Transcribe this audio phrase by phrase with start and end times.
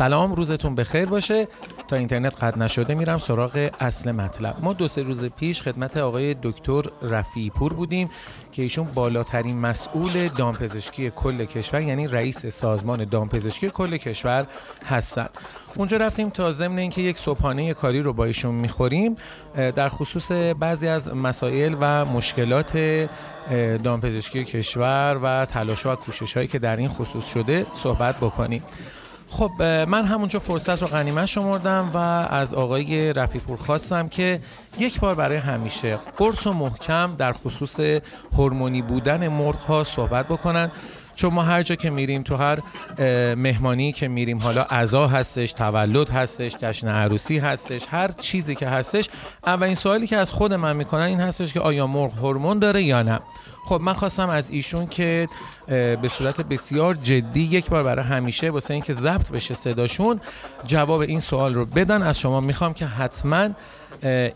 [0.00, 1.48] سلام روزتون بخیر باشه.
[1.88, 4.56] تا اینترنت قطع نشده میرم سراغ اصل مطلب.
[4.60, 8.10] ما دو سه روز پیش خدمت آقای دکتر رفیع پور بودیم
[8.52, 14.46] که ایشون بالاترین مسئول دامپزشکی کل کشور یعنی رئیس سازمان دامپزشکی کل کشور
[14.86, 15.28] هستن.
[15.76, 19.16] اونجا رفتیم تا ضمن اینکه یک صبحانه کاری رو با ایشون می‌خوریم.
[19.54, 22.78] در خصوص بعضی از مسائل و مشکلات
[23.82, 28.62] دامپزشکی کشور و تلاش و کوشش هایی که در این خصوص شده صحبت بکنیم.
[29.30, 31.96] خب من همونجا فرصت رو غنیمت شمردم و
[32.30, 34.40] از آقای رفیپور خواستم که
[34.78, 37.80] یک بار برای همیشه قرص و محکم در خصوص
[38.36, 40.70] هورمونی بودن مرغ ها صحبت بکنن.
[41.20, 42.58] چون ما هر جا که میریم تو هر
[43.34, 49.08] مهمانی که میریم حالا عزا هستش تولد هستش جشن عروسی هستش هر چیزی که هستش
[49.46, 53.02] اولین سوالی که از خود من می‌کنن این هستش که آیا مرغ هورمون داره یا
[53.02, 53.20] نه؟
[53.64, 55.28] خب من خواستم از ایشون که
[55.66, 60.20] به صورت بسیار جدی یک بار برای همیشه واسه اینکه ضبط بشه صداشون
[60.66, 62.02] جواب این سوال رو بدن.
[62.02, 63.48] از شما می‌خوام که حتما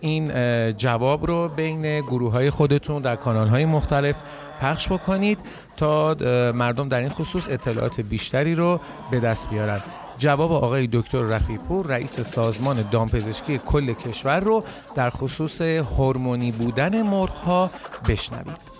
[0.00, 0.32] این
[0.72, 4.14] جواب رو بین گروه های خودتون در کانال های مختلف
[4.60, 5.38] پخش بکنید
[5.76, 6.14] تا
[6.54, 8.80] مردم در این خصوص اطلاعات بیشتری رو
[9.10, 9.80] به دست بیارن.
[10.18, 17.34] جواب آقای دکتر رفیپور رئیس سازمان دامپزشکی کل کشور رو در خصوص هورمونی بودن مرغ
[17.34, 17.70] ها
[18.08, 18.74] بشنوید.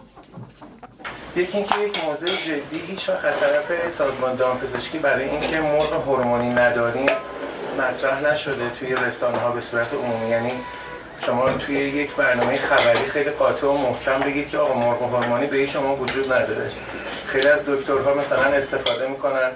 [1.37, 7.07] یکی اینکه یک موضوع جدی هیچ وقت طرف سازمان دامپزشکی برای اینکه مرغ هورمونی نداریم
[7.75, 10.31] مطرح نشده توی رسانه ها به صورت عمومی.
[10.31, 10.53] یعنی
[11.27, 15.67] شما توی یک برنامه خبری خیلی قاطع و محکم بگید که آقا مرغ هورمونی به
[15.67, 16.71] شما وجود نداره.
[17.27, 19.51] خیلی از دکترها مثلا استفاده می‌کنن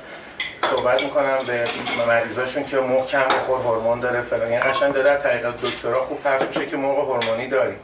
[0.70, 1.64] صحبت می‌کنن به
[2.08, 4.52] مریضاشون که مرغ کم بخور هورمون داره فلان.
[4.52, 7.78] یعنی قشنگ داره از طریق دکترها خوب پخش میشه که مرغ هورمونی داریم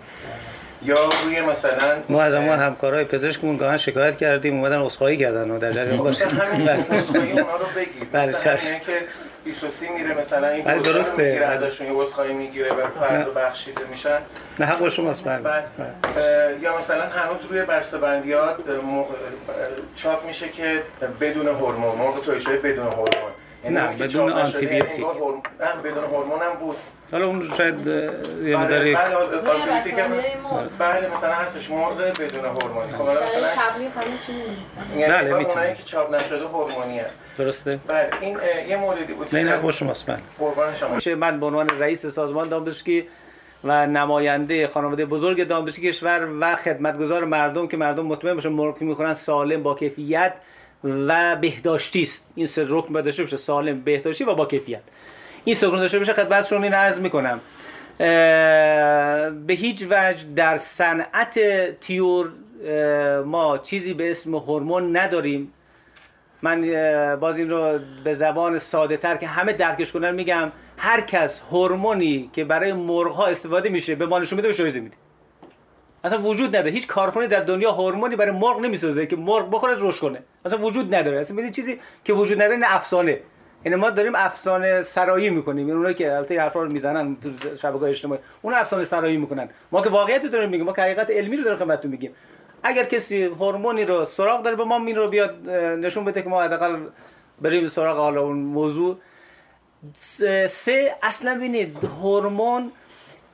[0.82, 5.59] یا روی مثلا ما از اما همکارای پزشکمون گاهن شکایت کردیم اومدن اسخایی کردن و
[5.59, 8.59] در جریان خب، باشه همین اسخایی اونا رو بگید بله که
[9.44, 11.22] 23 میره مثلا این بله درسته.
[11.22, 14.19] می‌گیره ازشون یه اسخایی می‌گیره و فرد بخشیده میشن.
[14.59, 15.41] نه حق شماست بله.
[15.43, 15.62] بله.
[16.60, 18.56] یا مثلا هنوز روی بسته‌بندیات
[19.97, 20.83] چاپ میشه که
[21.21, 23.33] بدون هورمون مرغ تویشای بدون هورمون.
[23.70, 25.04] نه بدون آنتی بیوتیک
[25.84, 26.76] بدون هورمون هم بود.
[27.12, 28.97] حالا اون شاید یه بله بله
[30.78, 32.92] بله مثلا هستش مرغ بدون هورمونی.
[32.92, 33.91] خب مثلا تبلیغ
[34.94, 35.74] همه بله می‌تونه.
[35.74, 37.06] که چاپ نشده هورمونیه.
[37.38, 37.78] درسته.
[37.86, 38.38] بله این
[38.69, 40.19] یه موردی بود نه نه خوش شماست بله.
[40.38, 41.14] قربان شما.
[41.16, 43.08] من به عنوان رئیس سازمان دامپزشکی
[43.64, 49.14] و نماینده خانواده بزرگ دامپزشکی کشور و خدمتگزار مردم که مردم مطمئن باشن مرغ می‌خورن
[49.14, 50.32] سالم با کیفیت
[50.84, 52.31] و بهداشتی است.
[52.34, 53.37] این سه رکن باید داشته باشه.
[53.37, 54.83] سالم بهداشتی و با کیفیت.
[55.45, 57.41] این سکون داشته باشه خدمتشون این عرض می‌کنم.
[59.47, 61.39] به هیچ وجه در صنعت
[61.81, 62.28] تیور
[63.25, 65.53] ما چیزی به اسم هورمون نداریم.
[66.43, 66.61] من
[67.21, 72.31] باز این رو به زبان ساده تر که همه درکش کنن میگم هر کس هورمونی
[72.33, 74.97] که برای مرغ ها استفاده میشه به مالشون میده به شایزه میده.
[76.04, 76.70] اصلا وجود نداره.
[76.70, 80.22] هیچ کارخونه در دنیا هورمونی برای مرغ نمی‌سازه که مرغ بخوره رشد کنه.
[80.44, 81.19] اصلا وجود نداره.
[81.19, 83.20] اصلا چیزی که وجود نداره نه افسانه.
[83.65, 85.69] یعنی ما داریم افسانه سرایی می‌کنیم.
[85.69, 89.48] یعنی اونایی که البته حرفا رو می‌زنن تو شبکه‌های اجتماعی اون افسانه سرایی می‌کنن.
[89.72, 92.10] ما که واقعیت داریم میگیم ما که حقیقت علمی رو داریم خدمتتون میگیم.
[92.62, 96.42] اگر کسی هورمونی رو سراغ داره به ما این رو بیاد نشون بده که ما
[96.42, 96.76] حداقل
[97.41, 98.97] بریم سراغ حالا اون موضوع.
[100.48, 102.72] سه اصلا ببینید هورمون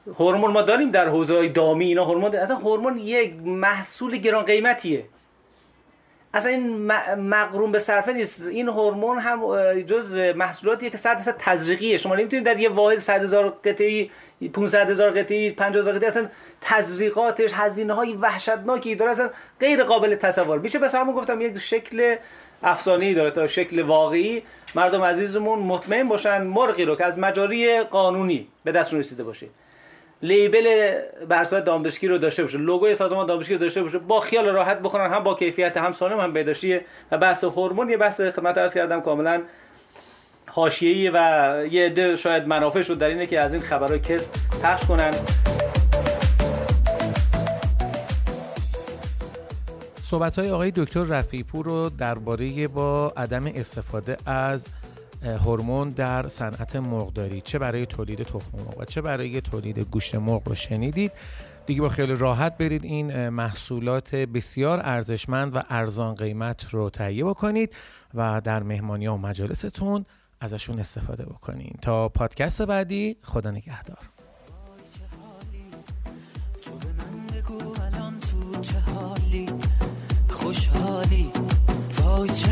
[0.07, 5.05] هورمون ما داریم در حوزه دامی اینا هورمون اصلا هورمون یک محصول گران قیمتیه.
[6.35, 8.47] اصلا این مقرون به صرفه نیست.
[8.47, 9.41] این هورمون هم
[9.83, 11.97] جز محصولاتیه که 100 درصد تزریقیه.
[11.97, 14.11] شما نمی‌تونید در یه واحد 100 هزار قطعی
[14.53, 16.29] 500 هزار قطعی 50 هزار قطعی اصلا
[16.61, 19.11] تزریقاتش هزینه های وحشتناکی داره.
[19.11, 19.31] اصلا
[19.61, 20.59] غیر قابل تصور.
[20.59, 22.17] میشه بس همون گفتم یک شکل
[22.63, 24.43] افسانه‌ای داره تا شکل واقعی.
[24.75, 29.47] مردم عزیزمون مطمئن باشن مرغی رو که از مجاری قانونی به دستشون رسیده باشه.
[30.23, 34.81] لیبل بر دامپزشکی رو داشته باشه لوگوی سازمان دامپزشکی رو داشته باشه با خیال راحت
[34.81, 36.81] بخورن هم با کیفیت هم سالم هم بهداشتی
[37.11, 37.91] و بحث هورمون.
[37.91, 39.43] یه بحث خدمت عرض کردم کاملا
[40.49, 41.17] حاشیه‌ای و
[41.71, 44.29] یه عده شاید منافع شد در اینه که از این خبرهای کس
[44.63, 45.11] پخش کنن.
[50.03, 54.67] صحبت های آقای دکتر رفیپور رو درباره با عدم استفاده از
[55.23, 60.49] هورمون در صنعت مرغداری چه برای تولید تخم مرغ و چه برای تولید گوشت مرغ
[60.49, 61.13] رو شنیدید؟
[61.67, 67.75] دیگه با خیلی راحت برید این محصولات بسیار ارزشمند و ارزان قیمت رو تهیه بکنید
[68.15, 70.07] و در مهمانی و مجالستون
[70.41, 73.99] ازشون استفاده بکنید تا پادکست بعدی خدا نگهدار.
[80.31, 81.33] خوشحالی؟
[81.99, 82.50] وای چه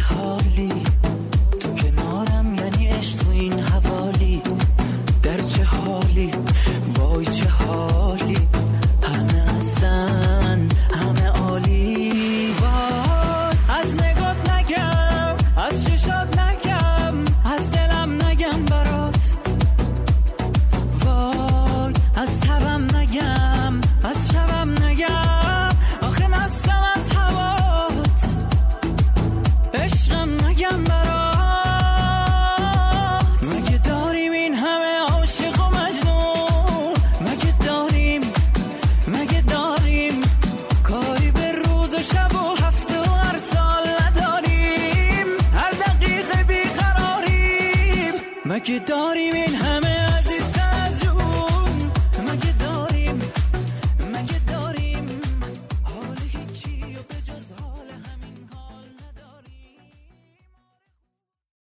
[48.91, 49.48] نداریم